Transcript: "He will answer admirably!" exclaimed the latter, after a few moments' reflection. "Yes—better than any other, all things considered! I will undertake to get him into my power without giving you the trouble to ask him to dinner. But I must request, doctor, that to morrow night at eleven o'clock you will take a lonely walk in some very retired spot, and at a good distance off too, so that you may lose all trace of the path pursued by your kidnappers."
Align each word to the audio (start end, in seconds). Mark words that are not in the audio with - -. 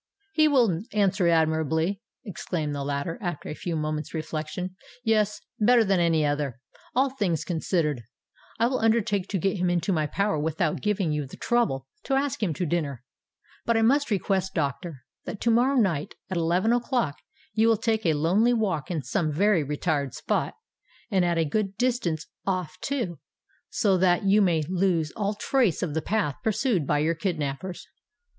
"He 0.33 0.47
will 0.47 0.81
answer 0.93 1.27
admirably!" 1.27 2.01
exclaimed 2.25 2.73
the 2.73 2.83
latter, 2.83 3.19
after 3.21 3.49
a 3.49 3.53
few 3.53 3.75
moments' 3.75 4.15
reflection. 4.15 4.75
"Yes—better 5.03 5.83
than 5.83 5.99
any 5.99 6.25
other, 6.25 6.59
all 6.95 7.11
things 7.11 7.43
considered! 7.45 8.01
I 8.57 8.65
will 8.65 8.79
undertake 8.79 9.27
to 9.27 9.37
get 9.37 9.57
him 9.57 9.69
into 9.69 9.93
my 9.93 10.07
power 10.07 10.39
without 10.39 10.81
giving 10.81 11.11
you 11.11 11.27
the 11.27 11.37
trouble 11.37 11.85
to 12.05 12.15
ask 12.15 12.41
him 12.41 12.51
to 12.55 12.65
dinner. 12.65 13.03
But 13.63 13.77
I 13.77 13.83
must 13.83 14.09
request, 14.09 14.55
doctor, 14.55 15.03
that 15.25 15.39
to 15.41 15.51
morrow 15.51 15.75
night 15.75 16.15
at 16.31 16.37
eleven 16.37 16.73
o'clock 16.73 17.17
you 17.53 17.67
will 17.67 17.77
take 17.77 18.03
a 18.03 18.13
lonely 18.13 18.53
walk 18.55 18.89
in 18.89 19.03
some 19.03 19.31
very 19.31 19.61
retired 19.63 20.15
spot, 20.15 20.55
and 21.11 21.23
at 21.23 21.37
a 21.37 21.45
good 21.45 21.77
distance 21.77 22.25
off 22.43 22.75
too, 22.81 23.19
so 23.69 23.99
that 23.99 24.23
you 24.23 24.41
may 24.41 24.63
lose 24.63 25.11
all 25.15 25.35
trace 25.35 25.83
of 25.83 25.93
the 25.93 26.01
path 26.01 26.37
pursued 26.43 26.87
by 26.87 26.97
your 26.97 27.13
kidnappers." 27.13 27.85